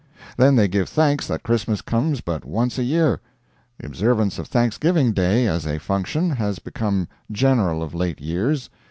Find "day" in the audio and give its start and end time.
5.11-5.45